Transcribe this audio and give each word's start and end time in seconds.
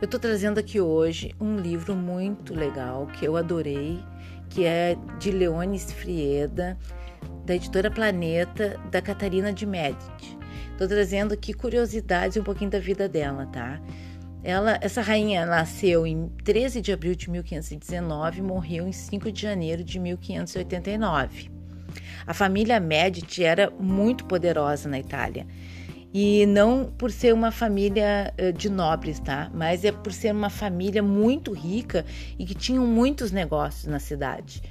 Eu 0.00 0.06
estou 0.06 0.18
trazendo 0.18 0.58
aqui 0.58 0.80
hoje 0.80 1.34
um 1.38 1.58
livro 1.58 1.94
muito 1.94 2.54
legal 2.54 3.06
que 3.06 3.22
eu 3.26 3.36
adorei, 3.36 4.02
que 4.48 4.64
é 4.64 4.96
de 5.18 5.30
Leone 5.30 5.78
Frieda, 5.78 6.78
da 7.44 7.54
editora 7.54 7.90
Planeta, 7.90 8.80
da 8.90 9.02
Catarina 9.02 9.52
de 9.52 9.66
Medici. 9.66 10.38
Estou 10.72 10.88
trazendo 10.88 11.34
aqui 11.34 11.52
curiosidades 11.52 12.38
um 12.38 12.42
pouquinho 12.42 12.70
da 12.70 12.78
vida 12.78 13.06
dela, 13.10 13.44
tá? 13.52 13.78
Ela, 14.42 14.78
essa 14.80 15.02
rainha 15.02 15.44
nasceu 15.44 16.06
em 16.06 16.30
13 16.44 16.80
de 16.80 16.92
abril 16.92 17.14
de 17.14 17.28
1519 17.28 18.38
e 18.38 18.42
morreu 18.42 18.88
em 18.88 18.92
5 18.92 19.30
de 19.30 19.42
janeiro 19.42 19.84
de 19.84 19.98
1589. 19.98 21.50
A 22.26 22.32
família 22.32 22.80
Medici 22.80 23.44
era 23.44 23.70
muito 23.78 24.24
poderosa 24.24 24.88
na 24.88 24.98
Itália 24.98 25.46
e 26.12 26.44
não 26.46 26.92
por 26.98 27.10
ser 27.10 27.32
uma 27.32 27.52
família 27.52 28.34
eh, 28.36 28.52
de 28.52 28.68
nobres, 28.68 29.20
tá? 29.20 29.50
Mas 29.54 29.84
é 29.84 29.92
por 29.92 30.12
ser 30.12 30.32
uma 30.32 30.50
família 30.50 31.02
muito 31.02 31.52
rica 31.52 32.04
e 32.38 32.44
que 32.44 32.54
tinham 32.54 32.86
muitos 32.86 33.30
negócios 33.30 33.86
na 33.86 34.00
cidade. 34.00 34.62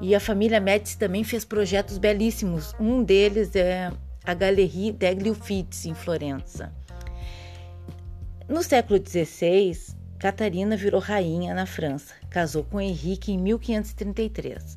E 0.00 0.14
a 0.14 0.20
família 0.20 0.60
Médici 0.60 0.98
também 0.98 1.24
fez 1.24 1.44
projetos 1.44 1.96
belíssimos. 1.96 2.74
Um 2.78 3.02
deles 3.02 3.56
é 3.56 3.90
a 4.24 4.34
Galerie 4.34 4.92
degli 4.92 5.30
Uffizi, 5.30 5.88
em 5.88 5.94
Florença. 5.94 6.72
No 8.48 8.62
século 8.62 9.00
XVI, 9.04 9.96
Catarina 10.18 10.76
virou 10.76 11.00
rainha 11.00 11.54
na 11.54 11.64
França. 11.64 12.12
Casou 12.28 12.64
com 12.64 12.80
Henrique 12.80 13.32
em 13.32 13.38
1533. 13.38 14.76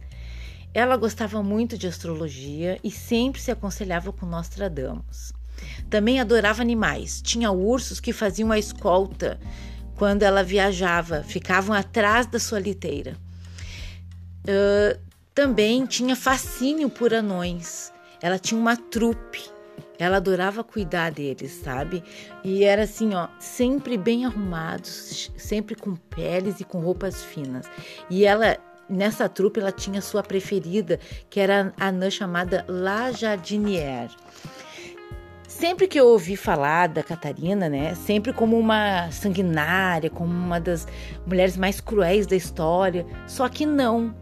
Ela 0.73 0.95
gostava 0.95 1.41
muito 1.43 1.77
de 1.77 1.87
astrologia 1.87 2.79
e 2.83 2.91
sempre 2.91 3.41
se 3.41 3.51
aconselhava 3.51 4.13
com 4.13 4.25
Nostradamus. 4.25 5.33
Também 5.89 6.19
adorava 6.19 6.61
animais. 6.61 7.21
Tinha 7.21 7.51
ursos 7.51 7.99
que 7.99 8.13
faziam 8.13 8.51
a 8.51 8.59
escolta 8.59 9.39
quando 9.95 10.23
ela 10.23 10.43
viajava, 10.43 11.23
ficavam 11.23 11.75
atrás 11.75 12.25
da 12.25 12.39
sua 12.39 12.59
liteira. 12.59 13.17
Uh, 14.43 14.99
também 15.35 15.85
tinha 15.85 16.15
fascínio 16.15 16.89
por 16.89 17.13
anões. 17.13 17.91
Ela 18.21 18.39
tinha 18.39 18.59
uma 18.59 18.77
trupe. 18.77 19.43
Ela 19.97 20.17
adorava 20.17 20.63
cuidar 20.63 21.11
deles, 21.11 21.51
sabe? 21.63 22.01
E 22.43 22.63
era 22.63 22.83
assim, 22.83 23.13
ó, 23.13 23.27
sempre 23.39 23.97
bem 23.97 24.25
arrumados, 24.25 25.29
sempre 25.37 25.75
com 25.75 25.95
peles 25.95 26.61
e 26.61 26.63
com 26.63 26.79
roupas 26.79 27.21
finas. 27.21 27.65
E 28.09 28.25
ela 28.25 28.57
nessa 28.89 29.29
trupe 29.29 29.59
ela 29.59 29.71
tinha 29.71 30.01
sua 30.01 30.23
preferida, 30.23 30.99
que 31.29 31.39
era 31.39 31.73
a 31.77 31.87
anã 31.87 32.09
chamada 32.09 32.65
La 32.67 33.11
Jardinière. 33.11 34.09
Sempre 35.59 35.89
que 35.89 35.99
eu 35.99 36.07
ouvi 36.07 36.37
falar 36.37 36.87
da 36.87 37.03
Catarina, 37.03 37.67
né, 37.67 37.93
sempre 37.93 38.31
como 38.31 38.57
uma 38.57 39.11
sanguinária, 39.11 40.09
como 40.09 40.31
uma 40.31 40.57
das 40.57 40.87
mulheres 41.27 41.57
mais 41.57 41.81
cruéis 41.81 42.25
da 42.25 42.33
história, 42.37 43.05
só 43.27 43.49
que 43.49 43.65
não. 43.65 44.15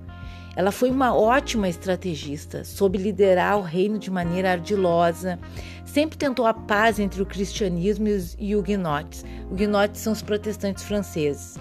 Ela 0.55 0.71
foi 0.71 0.89
uma 0.89 1.15
ótima 1.15 1.69
estrategista, 1.69 2.63
soube 2.63 2.97
liderar 2.97 3.55
o 3.59 3.61
reino 3.61 3.99
de 3.99 4.09
maneira 4.09 4.53
ardilosa, 4.53 5.37
sempre 5.85 6.17
tentou 6.17 6.47
a 6.47 6.55
paz 6.55 6.97
entre 6.97 7.21
o 7.21 7.25
cristianismo 7.25 8.07
e 8.07 8.55
os 8.55 8.59
huguenotes. 8.59 9.23
Huguenotes 9.51 10.01
são 10.01 10.13
os 10.13 10.23
protestantes 10.23 10.85
franceses. 10.85 11.59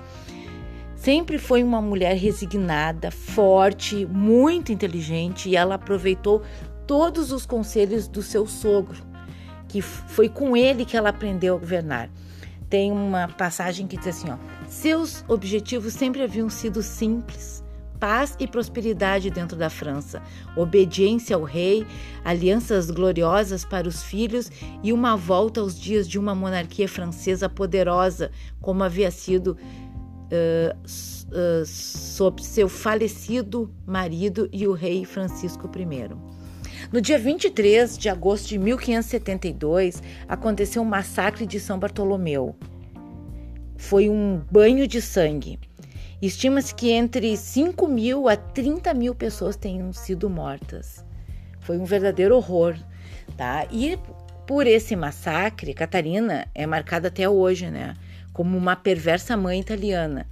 Sempre 0.94 1.36
foi 1.36 1.62
uma 1.62 1.82
mulher 1.82 2.16
resignada, 2.16 3.10
forte, 3.10 4.06
muito 4.06 4.72
inteligente 4.72 5.50
e 5.50 5.54
ela 5.54 5.74
aproveitou 5.74 6.40
todos 6.86 7.30
os 7.30 7.44
conselhos 7.44 8.08
do 8.08 8.22
seu 8.22 8.46
sogro, 8.46 9.15
que 9.68 9.80
foi 9.82 10.28
com 10.28 10.56
ele 10.56 10.84
que 10.84 10.96
ela 10.96 11.10
aprendeu 11.10 11.56
a 11.56 11.58
governar. 11.58 12.10
Tem 12.68 12.90
uma 12.90 13.28
passagem 13.28 13.86
que 13.86 13.96
diz 13.96 14.08
assim: 14.08 14.30
ó, 14.30 14.36
seus 14.68 15.24
objetivos 15.28 15.92
sempre 15.92 16.22
haviam 16.22 16.50
sido 16.50 16.82
simples. 16.82 17.64
Paz 18.00 18.36
e 18.38 18.46
prosperidade 18.46 19.30
dentro 19.30 19.56
da 19.56 19.70
França, 19.70 20.22
obediência 20.54 21.34
ao 21.34 21.44
rei, 21.44 21.86
alianças 22.22 22.90
gloriosas 22.90 23.64
para 23.64 23.88
os 23.88 24.02
filhos 24.02 24.50
e 24.82 24.92
uma 24.92 25.16
volta 25.16 25.60
aos 25.60 25.80
dias 25.80 26.06
de 26.06 26.18
uma 26.18 26.34
monarquia 26.34 26.86
francesa 26.86 27.48
poderosa, 27.48 28.30
como 28.60 28.84
havia 28.84 29.10
sido 29.10 29.56
uh, 30.26 30.76
uh, 30.86 31.64
sob 31.64 32.44
seu 32.44 32.68
falecido 32.68 33.72
marido 33.86 34.48
e 34.52 34.66
o 34.66 34.72
rei 34.72 35.06
Francisco 35.06 35.70
I. 35.74 36.14
No 36.92 37.00
dia 37.00 37.18
23 37.18 37.98
de 37.98 38.08
agosto 38.08 38.48
de 38.48 38.58
1572, 38.58 40.02
aconteceu 40.28 40.82
o 40.82 40.86
massacre 40.86 41.44
de 41.44 41.58
São 41.58 41.78
Bartolomeu. 41.78 42.54
Foi 43.76 44.08
um 44.08 44.40
banho 44.50 44.86
de 44.86 45.02
sangue. 45.02 45.58
Estima-se 46.22 46.74
que 46.74 46.92
entre 46.92 47.36
5 47.36 47.88
mil 47.88 48.28
a 48.28 48.36
30 48.36 48.94
mil 48.94 49.14
pessoas 49.14 49.56
tenham 49.56 49.92
sido 49.92 50.30
mortas. 50.30 51.04
Foi 51.60 51.76
um 51.76 51.84
verdadeiro 51.84 52.36
horror, 52.36 52.76
tá? 53.36 53.66
E 53.70 53.98
por 54.46 54.66
esse 54.66 54.94
massacre, 54.94 55.74
Catarina 55.74 56.46
é 56.54 56.66
marcada 56.66 57.08
até 57.08 57.28
hoje, 57.28 57.68
né? 57.68 57.94
Como 58.32 58.56
uma 58.56 58.76
perversa 58.76 59.36
mãe 59.36 59.58
italiana. 59.58 60.26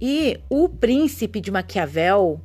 E 0.00 0.40
o 0.48 0.68
príncipe 0.68 1.40
de 1.40 1.50
Maquiavel, 1.50 2.40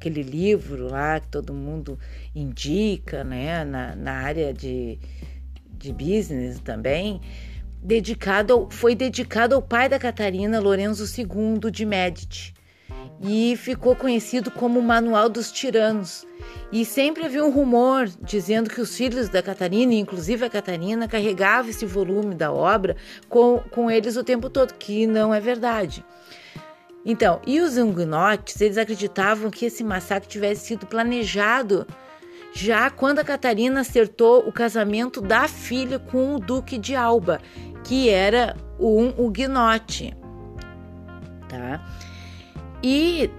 aquele 0.00 0.22
livro 0.22 0.88
lá 0.88 1.20
que 1.20 1.28
todo 1.28 1.52
mundo 1.52 1.98
indica, 2.34 3.22
né, 3.22 3.62
na, 3.64 3.94
na 3.94 4.12
área 4.12 4.54
de, 4.54 4.98
de 5.70 5.92
business 5.92 6.58
também, 6.60 7.20
dedicado 7.82 8.66
foi 8.70 8.94
dedicado 8.94 9.54
ao 9.54 9.60
pai 9.60 9.90
da 9.90 9.98
Catarina, 9.98 10.58
Lorenzo 10.58 11.04
II 11.04 11.70
de 11.70 11.84
Medici, 11.84 12.54
e 13.20 13.54
ficou 13.58 13.94
conhecido 13.94 14.50
como 14.50 14.80
o 14.80 14.82
Manual 14.82 15.28
dos 15.28 15.52
Tiranos. 15.52 16.26
E 16.72 16.86
sempre 16.86 17.26
havia 17.26 17.44
um 17.44 17.50
rumor 17.50 18.08
dizendo 18.22 18.70
que 18.70 18.80
os 18.80 18.96
filhos 18.96 19.28
da 19.28 19.42
Catarina, 19.42 19.92
inclusive 19.92 20.46
a 20.46 20.48
Catarina, 20.48 21.06
carregavam 21.06 21.70
esse 21.70 21.84
volume 21.84 22.34
da 22.34 22.50
obra 22.50 22.96
com, 23.28 23.58
com 23.70 23.90
eles 23.90 24.16
o 24.16 24.24
tempo 24.24 24.48
todo, 24.48 24.72
que 24.74 25.06
não 25.06 25.34
é 25.34 25.40
verdade. 25.40 26.02
Então, 27.04 27.40
e 27.46 27.60
os 27.60 27.76
huguenotes, 27.78 28.60
eles 28.60 28.76
acreditavam 28.76 29.50
que 29.50 29.66
esse 29.66 29.82
massacre 29.82 30.28
tivesse 30.28 30.66
sido 30.66 30.86
planejado 30.86 31.86
já 32.52 32.90
quando 32.90 33.20
a 33.20 33.24
Catarina 33.24 33.80
acertou 33.80 34.46
o 34.46 34.52
casamento 34.52 35.20
da 35.20 35.46
filha 35.48 35.98
com 35.98 36.34
o 36.34 36.38
Duque 36.38 36.76
de 36.76 36.94
Alba, 36.94 37.40
que 37.84 38.08
era 38.10 38.56
um 38.78 39.08
huguenote, 39.16 40.14
tá? 41.48 41.82
E 42.82 43.30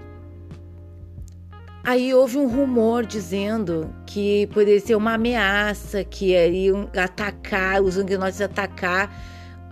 aí 1.84 2.14
houve 2.14 2.38
um 2.38 2.48
rumor 2.48 3.04
dizendo 3.04 3.94
que 4.06 4.46
poderia 4.48 4.80
ser 4.80 4.94
uma 4.94 5.14
ameaça, 5.14 6.02
que 6.04 6.32
iriam 6.32 6.88
atacar, 6.96 7.82
os 7.82 7.96
huguenotes 7.96 8.40
atacar 8.40 9.10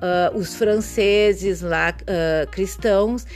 uh, 0.00 0.36
os 0.36 0.54
franceses 0.54 1.60
lá, 1.60 1.94
uh, 2.02 2.50
cristãos, 2.50 3.26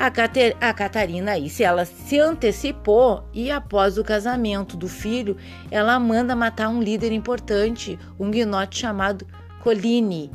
a, 0.00 0.10
Cater 0.10 0.56
a 0.62 0.72
Catarina 0.72 1.32
aí, 1.32 1.50
se 1.50 1.62
ela 1.62 1.84
se 1.84 2.18
antecipou 2.18 3.22
e 3.34 3.50
após 3.50 3.98
o 3.98 4.02
casamento 4.02 4.74
do 4.74 4.88
filho, 4.88 5.36
ela 5.70 6.00
manda 6.00 6.34
matar 6.34 6.70
um 6.70 6.82
líder 6.82 7.12
importante, 7.12 7.98
um 8.18 8.30
guinote 8.30 8.78
chamado 8.78 9.26
Coline. 9.62 10.32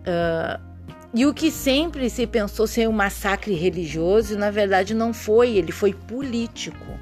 Uh, 0.00 0.58
e 1.12 1.26
o 1.26 1.34
que 1.34 1.50
sempre 1.50 2.08
se 2.08 2.26
pensou 2.26 2.66
ser 2.66 2.88
um 2.88 2.92
massacre 2.92 3.52
religioso, 3.52 4.38
na 4.38 4.50
verdade 4.50 4.94
não 4.94 5.12
foi, 5.12 5.50
ele 5.50 5.70
foi 5.70 5.92
político. 5.92 6.98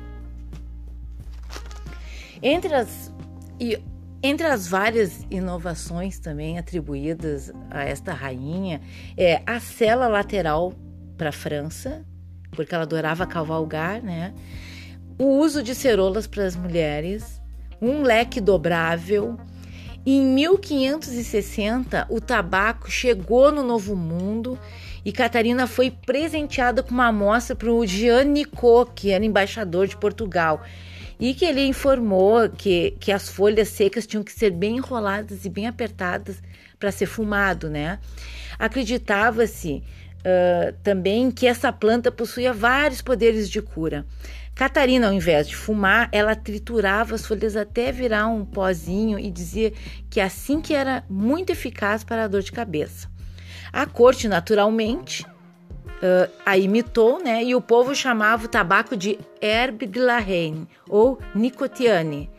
Entre 2.42 2.74
as, 2.74 3.12
e, 3.60 3.80
entre 4.20 4.48
as 4.48 4.66
várias 4.66 5.24
inovações 5.30 6.18
também 6.18 6.58
atribuídas 6.58 7.52
a 7.70 7.84
esta 7.84 8.12
rainha, 8.12 8.80
é 9.16 9.40
a 9.46 9.60
cela 9.60 10.08
lateral 10.08 10.74
para 11.16 11.30
a 11.30 11.32
França, 11.32 12.04
porque 12.52 12.74
ela 12.74 12.84
adorava 12.84 13.26
cavalgar, 13.26 14.02
né? 14.02 14.32
O 15.18 15.38
uso 15.38 15.62
de 15.62 15.74
cerolas 15.74 16.26
para 16.26 16.44
as 16.44 16.56
mulheres, 16.56 17.40
um 17.80 18.02
leque 18.02 18.40
dobrável. 18.40 19.38
Em 20.06 20.20
1560, 20.20 22.06
o 22.10 22.20
tabaco 22.20 22.90
chegou 22.90 23.50
no 23.50 23.62
Novo 23.62 23.96
Mundo 23.96 24.58
e 25.04 25.12
Catarina 25.12 25.66
foi 25.66 25.90
presenteada 25.90 26.82
com 26.82 26.90
uma 26.90 27.06
amostra 27.06 27.54
para 27.54 27.72
o 27.72 27.86
Jean 27.86 28.24
Nicot, 28.24 28.92
que 28.94 29.10
era 29.10 29.24
embaixador 29.24 29.86
de 29.86 29.96
Portugal, 29.96 30.62
e 31.20 31.32
que 31.34 31.44
ele 31.44 31.64
informou 31.64 32.48
que, 32.48 32.92
que 32.98 33.12
as 33.12 33.28
folhas 33.28 33.68
secas 33.68 34.06
tinham 34.06 34.24
que 34.24 34.32
ser 34.32 34.50
bem 34.50 34.76
enroladas 34.76 35.44
e 35.44 35.50
bem 35.50 35.66
apertadas 35.66 36.42
para 36.78 36.90
ser 36.90 37.06
fumado, 37.06 37.70
né? 37.70 37.98
Acreditava-se 38.58 39.82
uh, 40.24 40.72
também 40.82 41.30
que 41.30 41.46
essa 41.46 41.72
planta 41.72 42.10
possuía 42.10 42.52
vários 42.52 43.02
poderes 43.02 43.48
de 43.50 43.60
cura. 43.60 44.06
Catarina, 44.54 45.08
ao 45.08 45.12
invés 45.12 45.48
de 45.48 45.56
fumar, 45.56 46.08
ela 46.12 46.36
triturava 46.36 47.16
as 47.16 47.26
folhas 47.26 47.56
até 47.56 47.90
virar 47.90 48.28
um 48.28 48.44
pozinho 48.44 49.18
e 49.18 49.30
dizia 49.30 49.72
que 50.08 50.20
assim 50.20 50.60
que 50.60 50.72
era 50.72 51.04
muito 51.08 51.50
eficaz 51.50 52.04
para 52.04 52.24
a 52.24 52.28
dor 52.28 52.42
de 52.42 52.52
cabeça. 52.52 53.08
A 53.72 53.84
corte, 53.84 54.28
naturalmente, 54.28 55.24
uh, 55.24 56.30
a 56.46 56.56
imitou, 56.56 57.20
né? 57.20 57.42
E 57.42 57.54
o 57.54 57.60
povo 57.60 57.94
chamava 57.96 58.44
o 58.44 58.48
tabaco 58.48 58.96
de 58.96 59.18
herbe 59.40 59.86
de 59.86 59.98
la 59.98 60.18
reine 60.18 60.68
ou 60.88 61.18
nicotiane. 61.34 62.30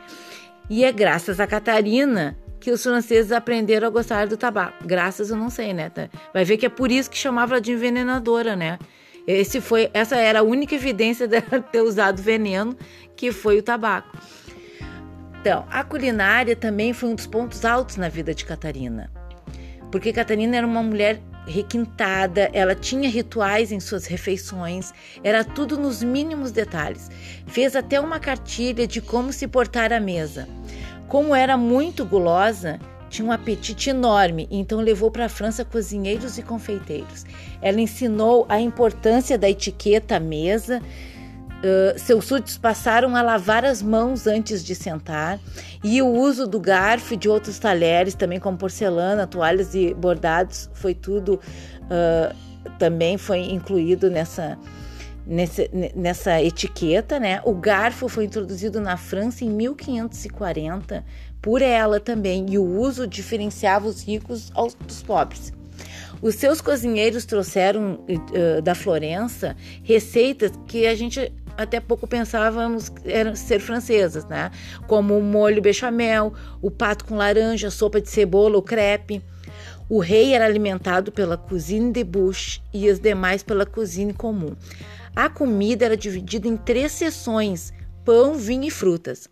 E 0.69 0.85
é 0.85 0.91
graças 0.93 1.41
a 1.41 1.45
Catarina 1.45 2.38
que 2.65 2.71
os 2.71 2.81
franceses 2.81 3.31
aprenderam 3.31 3.88
a 3.88 3.91
gostar 3.91 4.25
do 4.25 4.35
tabaco. 4.35 4.88
Graças, 4.88 5.29
eu 5.29 5.38
não 5.38 5.51
sei, 5.51 5.71
né? 5.71 5.91
Vai 6.33 6.44
ver 6.44 6.57
que 6.57 6.65
é 6.65 6.69
por 6.69 6.91
isso 6.91 7.12
que 7.12 7.15
chamava 7.15 7.62
de 7.62 7.71
envenenadora, 7.71 8.56
né? 8.56 8.79
Esse 9.27 9.62
foi, 9.62 9.91
essa 9.94 10.15
era 10.15 10.39
a 10.39 10.41
única 10.41 10.73
evidência 10.73 11.27
dela 11.29 11.62
ter 11.62 11.81
usado 11.81 12.23
veneno, 12.23 12.75
que 13.15 13.31
foi 13.31 13.59
o 13.59 13.62
tabaco. 13.62 14.17
Então, 15.39 15.63
a 15.69 15.83
culinária 15.83 16.56
também 16.56 16.91
foi 16.91 17.09
um 17.09 17.13
dos 17.13 17.27
pontos 17.27 17.63
altos 17.63 17.97
na 17.97 18.09
vida 18.09 18.33
de 18.33 18.44
Catarina, 18.44 19.12
porque 19.91 20.12
Catarina 20.12 20.57
era 20.57 20.65
uma 20.65 20.81
mulher 20.81 21.21
requintada, 21.45 22.50
ela 22.51 22.73
tinha 22.73 23.07
rituais 23.07 23.71
em 23.71 23.79
suas 23.79 24.07
refeições, 24.07 24.91
era 25.23 25.44
tudo 25.44 25.77
nos 25.77 26.01
mínimos 26.01 26.51
detalhes. 26.51 27.12
Fez 27.45 27.75
até 27.75 28.00
uma 28.00 28.19
cartilha 28.19 28.88
de 28.88 29.01
como 29.01 29.31
se 29.31 29.47
portar 29.47 29.94
à 29.94 30.00
mesa. 30.00 30.50
Como 31.07 31.35
era 31.35 31.55
muito 31.55 32.05
gulosa, 32.05 32.79
tinha 33.09 33.27
um 33.27 33.31
apetite 33.31 33.89
enorme, 33.89 34.47
então 34.51 34.79
levou 34.79 35.11
para 35.11 35.25
a 35.25 35.29
França 35.29 35.63
cozinheiros 35.63 36.37
e 36.37 36.43
confeiteiros. 36.43 37.25
Ela 37.61 37.79
ensinou 37.79 38.45
a 38.49 38.59
importância 38.59 39.37
da 39.37 39.49
etiqueta 39.49 40.17
à 40.17 40.19
mesa. 40.19 40.81
Uh, 41.57 41.97
seus 41.97 42.25
súditos 42.25 42.57
passaram 42.57 43.15
a 43.15 43.21
lavar 43.21 43.63
as 43.63 43.81
mãos 43.81 44.27
antes 44.27 44.63
de 44.63 44.75
sentar 44.75 45.39
e 45.83 46.01
o 46.01 46.07
uso 46.07 46.45
do 46.45 46.59
garfo 46.59 47.13
e 47.13 47.17
de 47.17 47.29
outros 47.29 47.57
talheres, 47.57 48.13
também 48.13 48.39
como 48.39 48.57
porcelana, 48.57 49.25
toalhas 49.25 49.73
e 49.73 49.93
bordados, 49.93 50.69
foi 50.73 50.93
tudo 50.93 51.39
uh, 51.85 52.35
também 52.77 53.17
foi 53.17 53.39
incluído 53.39 54.09
nessa, 54.09 54.57
nessa, 55.25 55.63
nessa 55.95 56.42
etiqueta, 56.42 57.19
né? 57.19 57.42
O 57.44 57.54
garfo 57.54 58.07
foi 58.07 58.25
introduzido 58.25 58.80
na 58.80 58.98
França 58.98 59.44
em 59.44 59.50
1540 59.50 61.04
por 61.42 61.62
ela 61.62 62.00
também, 62.00 62.48
e 62.50 62.57
o 62.57 62.63
uso 62.63 63.06
diferenciava 63.06 63.88
os 63.88 64.01
ricos 64.01 64.51
aos, 64.56 64.74
dos 64.74 65.04
pobres. 65.04 65.54
Os 66.22 66.36
seus 66.36 66.60
cozinheiros 66.60 67.25
trouxeram 67.25 68.00
uh, 68.10 68.62
da 68.63 68.74
Florença 68.74 69.56
receitas 69.83 70.51
que 70.66 70.88
a 70.88 70.95
gente 70.95 71.31
até 71.57 71.80
pouco 71.80 72.07
pensávamos 72.07 72.92
eram 73.04 73.36
ser 73.36 73.60
francesas, 73.60 74.25
né? 74.25 74.51
Como 74.88 75.18
o 75.18 75.22
molho 75.22 75.62
bechamel, 75.62 76.33
o 76.62 76.69
pato 76.69 77.06
com 77.06 77.16
laranja, 77.16 77.69
sopa 77.69 78.01
de 78.01 78.10
cebola, 78.10 78.57
o 78.57 78.62
crepe. 78.62 79.22
O 79.88 80.00
rei 80.00 80.33
era 80.33 80.45
alimentado 80.45 81.12
pela 81.12 81.38
cuisine 81.38 81.92
de 81.92 82.04
bouche 82.04 82.60
e 82.74 82.89
as 82.89 83.00
demais 83.00 83.44
pela 83.44 83.66
cuisine 83.66 84.13
comum. 84.13 84.56
A 85.15 85.29
comida 85.29 85.85
era 85.85 85.95
dividida 85.95 86.47
em 86.47 86.57
três 86.57 86.91
seções: 86.91 87.71
pão, 88.03 88.35
vinho 88.35 88.65
e 88.65 88.71
frutas. 88.71 89.29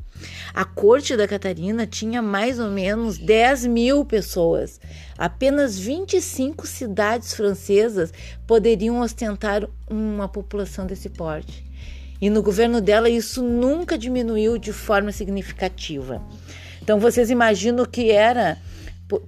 A 0.53 0.63
corte 0.63 1.18
da 1.18 1.27
Catarina 1.27 1.85
tinha 1.85 2.21
mais 2.21 2.59
ou 2.59 2.69
menos 2.69 3.18
10 3.18 3.65
mil 3.65 4.06
pessoas. 4.06 4.80
Apenas 5.18 5.77
25 5.77 6.65
cidades 6.65 7.33
francesas 7.33 8.13
poderiam 8.47 9.01
ostentar 9.01 9.68
uma 9.89 10.30
população 10.30 10.85
desse 10.85 11.09
porte. 11.09 11.65
E 12.21 12.30
no 12.30 12.41
governo 12.41 12.80
dela 12.80 13.09
isso 13.09 13.44
nunca 13.44 13.97
diminuiu 13.97 14.57
de 14.57 14.71
forma 14.71 15.12
significativa. 15.12 16.21
Então 16.81 17.00
vocês 17.00 17.30
imaginam 17.30 17.83
o 17.83 17.88
que 17.88 18.12
era 18.12 18.57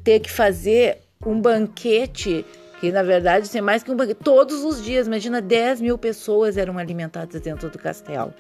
ter 0.03 0.21
que 0.21 0.31
fazer 0.31 0.99
um 1.25 1.39
banquete 1.39 2.45
que 2.79 2.91
na 2.91 3.03
verdade 3.03 3.49
tem 3.49 3.61
mais 3.61 3.83
que 3.83 3.91
um 3.91 3.97
todos 4.15 4.63
os 4.63 4.83
dias. 4.83 5.07
Imagina 5.07 5.41
10 5.41 5.81
mil 5.81 5.97
pessoas 5.97 6.57
eram 6.57 6.77
alimentadas 6.77 7.41
dentro 7.41 7.69
do 7.69 7.77
castelo. 7.77 8.33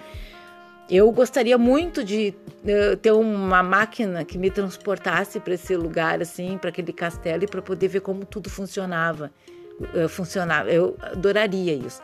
Eu 0.89 1.11
gostaria 1.11 1.57
muito 1.57 2.03
de 2.03 2.35
uh, 2.63 2.95
ter 2.97 3.11
uma 3.11 3.63
máquina 3.63 4.23
que 4.23 4.37
me 4.37 4.51
transportasse 4.51 5.39
para 5.39 5.55
esse 5.55 5.75
lugar, 5.75 6.21
assim, 6.21 6.59
para 6.59 6.69
aquele 6.69 6.93
castelo 6.93 7.43
e 7.43 7.47
para 7.47 7.61
poder 7.61 7.87
ver 7.87 8.01
como 8.01 8.23
tudo 8.23 8.49
funcionava. 8.51 9.31
Uh, 9.79 10.07
funcionava. 10.07 10.69
Eu 10.69 10.95
adoraria 11.01 11.73
isso. 11.73 12.01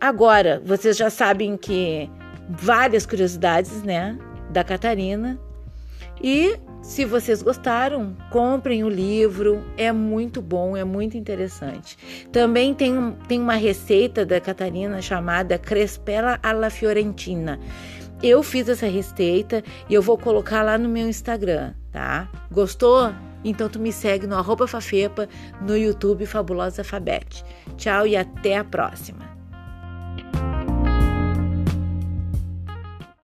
Agora, 0.00 0.60
vocês 0.64 0.96
já 0.96 1.10
sabem 1.10 1.56
que 1.56 2.10
várias 2.48 3.06
curiosidades, 3.06 3.82
né, 3.82 4.18
da 4.50 4.64
Catarina. 4.64 5.38
E 6.22 6.58
se 6.82 7.04
vocês 7.04 7.42
gostaram, 7.42 8.16
comprem 8.30 8.82
o 8.82 8.88
livro, 8.88 9.62
é 9.76 9.92
muito 9.92 10.40
bom, 10.40 10.76
é 10.76 10.84
muito 10.84 11.16
interessante. 11.16 11.98
Também 12.32 12.72
tem, 12.72 13.12
tem 13.28 13.40
uma 13.40 13.56
receita 13.56 14.24
da 14.24 14.40
Catarina 14.40 15.02
chamada 15.02 15.58
Crespella 15.58 16.38
alla 16.42 16.70
Fiorentina. 16.70 17.58
Eu 18.22 18.42
fiz 18.42 18.68
essa 18.68 18.86
receita 18.86 19.62
e 19.88 19.94
eu 19.94 20.02
vou 20.02 20.16
colocar 20.16 20.62
lá 20.62 20.78
no 20.78 20.88
meu 20.88 21.08
Instagram, 21.08 21.74
tá? 21.92 22.28
Gostou? 22.50 23.12
Então 23.44 23.68
tu 23.68 23.78
me 23.78 23.92
segue 23.92 24.26
no 24.26 24.36
arroba 24.36 24.66
Fafepa, 24.66 25.28
no 25.60 25.76
YouTube 25.76 26.26
Fabulosa 26.26 26.80
Alfabete. 26.80 27.44
Tchau 27.76 28.06
e 28.06 28.16
até 28.16 28.56
a 28.56 28.64
próxima! 28.64 29.27